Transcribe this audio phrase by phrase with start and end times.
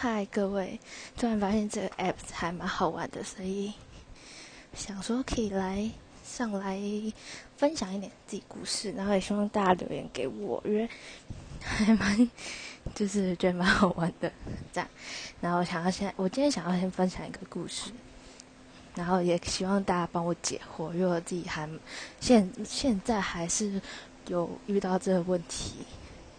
[0.00, 0.78] 嗨，各位！
[1.16, 3.72] 突然发现这个 app 还蛮好玩的，所以
[4.72, 5.90] 想说可以来
[6.24, 6.80] 上来
[7.56, 10.88] 分享一点自己故事，然后也希望大家留言给我，因为
[11.60, 12.30] 还蛮
[12.94, 14.32] 就是觉得蛮好玩的
[14.72, 14.88] 这样。
[15.40, 17.90] 然后想要先，我今天想要先分享一个故事，
[18.94, 21.68] 然后也希望大家帮我解惑，因为我自己还
[22.20, 23.82] 现现在还是
[24.28, 25.84] 有遇到这个问题。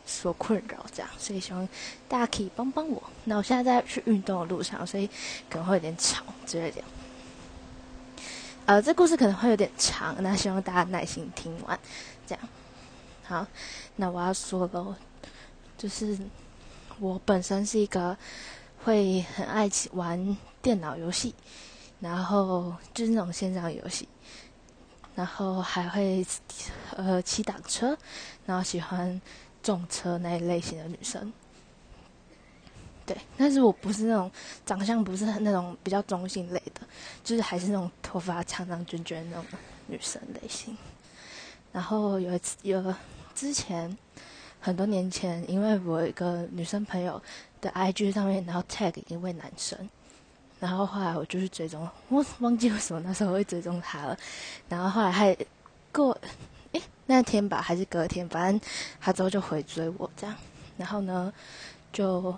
[0.10, 1.70] 所困扰，这样，所以希望
[2.08, 3.02] 大家可以帮帮我。
[3.26, 5.08] 那我现在在去运动的路上，所以
[5.48, 6.82] 可能会有点吵之类的。
[8.66, 11.80] 呃，这故事可能会有点长，那希望大家耐心听完。
[12.26, 12.50] 这样，
[13.24, 13.46] 好，
[13.98, 14.96] 那我要说喽，
[15.78, 16.18] 就是
[17.00, 18.18] 我本身是一个
[18.84, 21.36] 会很爱玩电脑游戏，
[22.00, 24.10] 然后就是那种线上游戏，
[25.14, 26.26] 然后还会
[26.96, 27.96] 呃骑挡车，
[28.48, 29.22] 然后喜欢。
[29.70, 31.32] 重车那一类型的女生，
[33.06, 34.32] 对，但是我不是那种
[34.66, 36.82] 长相不是那种比较中性类的，
[37.24, 39.46] 就是还是那种头发长长卷卷那种
[39.86, 40.76] 女生类型。
[41.72, 42.96] 然后有一次，有
[43.36, 43.96] 之前
[44.60, 47.22] 很多年前，因为我一个女生朋友
[47.62, 49.78] 的 IG 上面，然后 tag 一位男生，
[50.60, 54.18] 然后后来我就去追踪，我忘记为什么那时候会追踪他了，
[54.68, 55.38] 然后后来还
[55.94, 56.18] 过。
[57.12, 58.62] 那天吧，还是隔天，反正
[59.02, 60.36] 他之后就回追我这样，
[60.78, 61.34] 然后呢，
[61.92, 62.36] 就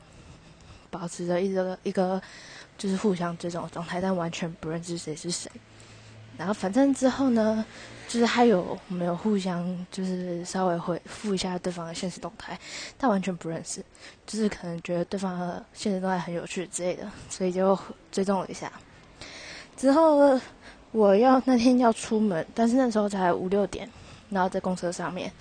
[0.90, 2.22] 保持着一个一个
[2.78, 5.52] 就是互相追踪的状态，但完全不认识谁是谁。
[6.38, 7.66] 然后反正之后呢，
[8.08, 12.58] 就是还有没有互相就是稍微回复一下对方的现实动态，
[12.98, 13.84] 但完全不认识，
[14.26, 17.78] 就是可能觉得对方的现实动态很有趣之类的，所以就
[18.10, 18.72] 追踪了一下。
[19.76, 20.40] 之后
[20.94, 23.90] 我要那天要出门，但是那时候才五六点。
[24.32, 25.32] 然后在公车上面，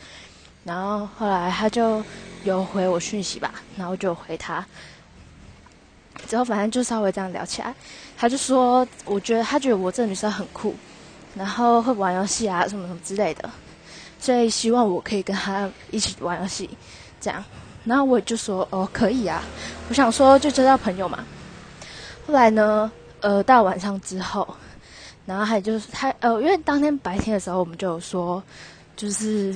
[0.65, 2.05] 然后后来他就
[2.45, 4.67] 有回我讯息吧，然后就回他，
[6.27, 7.73] 之后反正就稍微这样聊起来，
[8.19, 10.75] 他就说，我觉得他觉得我这女生很酷，
[11.37, 13.49] 然后会玩游戏啊什么什么之类的，
[14.19, 16.69] 所以希望我可以跟他一起玩游戏，
[17.21, 17.45] 这样，
[17.85, 19.43] 然后我就说哦可以啊，
[19.89, 21.25] 我想说就交交朋友嘛。
[22.27, 22.91] 后来呢，
[23.21, 24.57] 呃，到晚上之后，
[25.27, 28.43] 然后还就是他呃，因为当天白天的时候我们就有说。
[29.01, 29.55] 就是，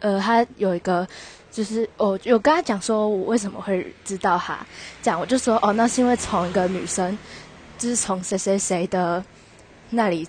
[0.00, 1.06] 呃，他有一个，
[1.52, 4.58] 就是我有跟他讲说，我为什么会知道他，
[5.00, 7.16] 这样我就说，哦，那是因为从一个女生，
[7.78, 9.24] 就是从谁谁谁的
[9.90, 10.26] 那里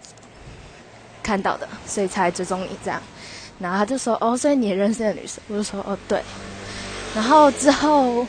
[1.24, 3.02] 看到的，所以才追踪你这样。
[3.58, 6.22] 然后他就说，哦，所以你也认识的女生，我就说，哦，对。
[7.16, 8.28] 然后之后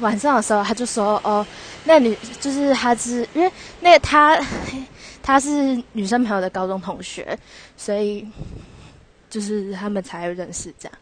[0.00, 1.46] 晚上的时候，他就说，哦，
[1.84, 4.40] 那女就是他是因为那他。
[5.28, 7.38] 他是女生朋友的高中同学，
[7.76, 8.26] 所以
[9.28, 10.98] 就是他们才认识这样。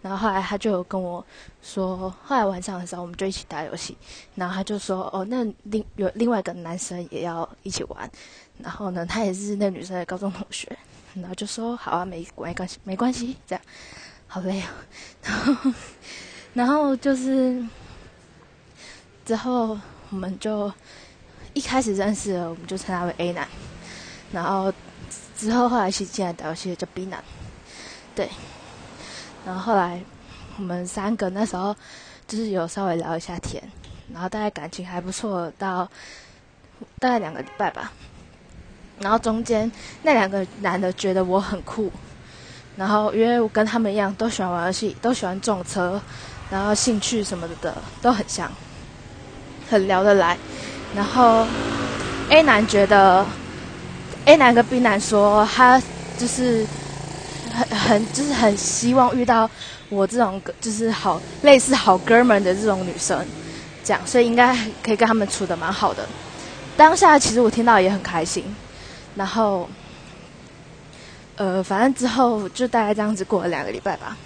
[0.00, 1.26] 然后后来他就跟我
[1.60, 3.96] 说，后来晚上的时候我们就一起打游戏。
[4.36, 8.08] 然后他就说：“哦，那另有另外一个男生也要一起玩。”
[8.62, 10.70] 然后呢，他也是那女生的高中同学。
[11.14, 13.64] 然后就说：“好啊，没没关系，没关系。”这样
[14.28, 14.70] 好累啊。
[15.20, 15.72] 然后
[16.52, 17.60] 然后就是
[19.24, 19.76] 之后
[20.10, 20.72] 我们就。
[21.56, 23.46] 一开始认识了，我们就称他为 A 男，
[24.32, 24.72] 然后
[25.36, 27.22] 之后后来一起进来打游戏的叫 B 男，
[28.14, 28.28] 对，
[29.44, 30.00] 然后后来
[30.56, 31.74] 我们三个那时候
[32.26, 33.62] 就是有稍微聊一下天，
[34.12, 35.88] 然后大概感情还不错，到
[36.98, 37.92] 大概两个礼拜吧，
[38.98, 39.70] 然后中间
[40.02, 41.92] 那两个男的觉得我很酷，
[42.76, 46.00] 然后因为我跟他们一样都喜欢玩游戏，都喜欢撞车，
[46.50, 48.50] 然后兴趣什么的都很像，
[49.68, 50.36] 很聊得来。
[50.94, 51.46] 然后
[52.30, 53.26] ，A 男觉得
[54.24, 55.80] ，A 男跟 B 男说，他
[56.18, 56.66] 就是
[57.52, 59.48] 很很就是很希望遇到
[59.88, 63.24] 我这种就是好类似好哥们的这种女生，
[63.84, 66.06] 这样，所以应该可以跟他们处的蛮好的。
[66.76, 68.44] 当下其实我听到也很开心，
[69.14, 69.68] 然后，
[71.36, 74.16] 呃，反正之后就大概这样子过了两个礼拜吧，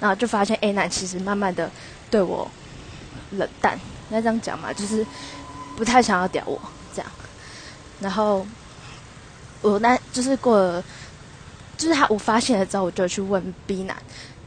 [0.00, 1.70] 然后就发现 A 男其实慢慢的
[2.10, 2.50] 对我
[3.30, 3.74] 冷淡，
[4.10, 5.06] 应该这样讲嘛，就是。
[5.76, 6.58] 不太想要屌我
[6.94, 7.10] 这样，
[8.00, 8.46] 然后
[9.62, 10.84] 我那就是过了，
[11.76, 13.96] 就是他我发现了之后，我就去问 B 男，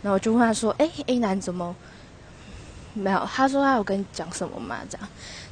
[0.01, 1.75] 然后我就问他说：“哎，A 男怎么
[2.93, 5.07] 没有？”他说：“他有跟你讲什么吗？”这样，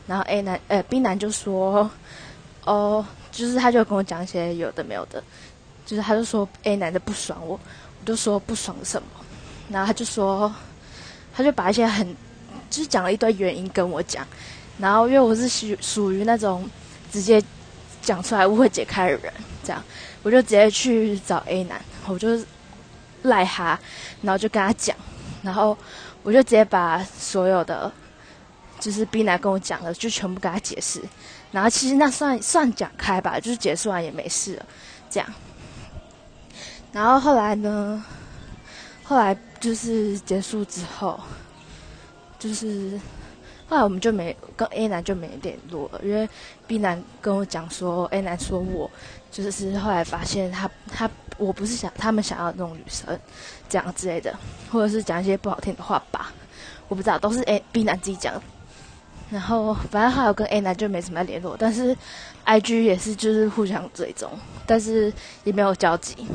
[0.08, 1.90] 然后 A 男呃 B 男就说
[2.66, 5.24] ：“哦，就是他就跟我讲一些有的没有的，
[5.86, 7.60] 就是他就说 A 男的不爽我，
[8.00, 9.08] 我就说不爽什么，
[9.70, 10.54] 然后他就说，
[11.34, 12.08] 他就把一些很
[12.70, 14.26] 就是讲了一堆原因跟我讲。”
[14.80, 16.70] 然后，因为我是属属于那种
[17.12, 17.44] 直接
[18.08, 19.34] 讲出来误会解开的人，
[19.66, 19.84] 这样
[20.24, 22.42] 我就直接去找 A 男，我就
[23.24, 23.78] 赖他，
[24.22, 24.96] 然后就跟他讲，
[25.44, 25.78] 然后
[26.24, 27.92] 我就直接把所有的
[28.80, 31.02] 就是 B 男跟我讲的，就全部跟他解释。
[31.52, 34.66] 然后其实那算算讲开吧，就是解释完也没事了，
[35.10, 35.34] 这样。
[36.94, 38.02] 然后后来呢？
[39.04, 41.20] 后来就是结束之后，
[42.40, 42.98] 就是
[43.70, 46.28] 后来我们就没跟 A 男就没联络了，因为
[46.66, 48.90] B 男跟我讲说，A 男说我
[49.32, 53.20] 就是后来发现他他我不是想他们想要那种女生
[53.68, 54.34] 这样之类的，
[54.72, 56.32] 或者是讲一些不好听的话吧，
[56.88, 58.42] 我不知道，都是 A B 男自己讲。
[59.30, 61.94] 然后反正还有跟 A 男就没什么联络，但是
[62.46, 64.32] I G 也是就是互相追踪，
[64.66, 65.12] 但是
[65.44, 66.26] 也没有交集。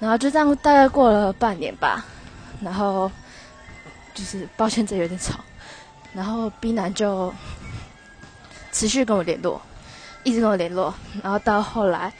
[0.00, 2.04] 然后就这样大概过了半年吧，
[2.60, 3.08] 然后
[4.12, 5.38] 就是抱歉这有点吵，
[6.12, 7.32] 然后 B 男就
[8.72, 9.60] 持续跟我联络，
[10.22, 12.12] 一直跟我联络，然后到后来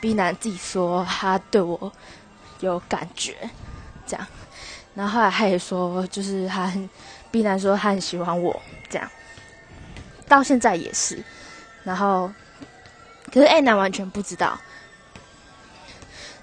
[0.00, 1.92] B 男自己说他对我
[2.60, 3.34] 有感觉，
[4.06, 4.26] 这样，
[4.94, 6.88] 然后后来他也说就是他很
[7.30, 9.10] B 男说他很喜欢我这样，
[10.28, 11.22] 到现在也是，
[11.84, 12.32] 然后
[13.32, 14.58] 可是 A 男完全不知道。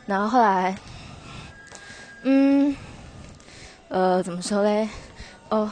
[0.06, 0.78] 然后后来，
[2.24, 2.76] 嗯，
[3.88, 4.90] 呃，怎么说嘞？
[5.48, 5.72] 哦，